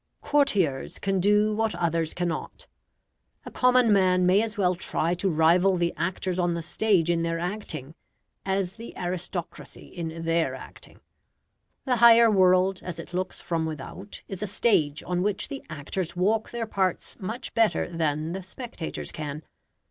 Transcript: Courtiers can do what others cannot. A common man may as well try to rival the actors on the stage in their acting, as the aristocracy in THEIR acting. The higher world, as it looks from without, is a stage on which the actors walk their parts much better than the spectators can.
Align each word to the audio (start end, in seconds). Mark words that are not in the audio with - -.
Courtiers 0.23 0.97
can 0.97 1.19
do 1.19 1.53
what 1.53 1.75
others 1.75 2.15
cannot. 2.15 2.65
A 3.45 3.51
common 3.51 3.93
man 3.93 4.25
may 4.25 4.41
as 4.41 4.57
well 4.57 4.73
try 4.73 5.13
to 5.13 5.29
rival 5.29 5.77
the 5.77 5.93
actors 5.95 6.39
on 6.39 6.55
the 6.55 6.63
stage 6.63 7.07
in 7.11 7.21
their 7.21 7.37
acting, 7.37 7.93
as 8.43 8.77
the 8.77 8.97
aristocracy 8.97 9.85
in 9.89 10.23
THEIR 10.23 10.55
acting. 10.55 11.01
The 11.85 11.97
higher 11.97 12.31
world, 12.31 12.81
as 12.81 12.97
it 12.97 13.13
looks 13.13 13.39
from 13.41 13.67
without, 13.67 14.23
is 14.27 14.41
a 14.41 14.47
stage 14.47 15.03
on 15.05 15.21
which 15.21 15.49
the 15.49 15.63
actors 15.69 16.15
walk 16.15 16.49
their 16.49 16.65
parts 16.65 17.19
much 17.19 17.53
better 17.53 17.87
than 17.87 18.31
the 18.31 18.41
spectators 18.41 19.11
can. 19.11 19.43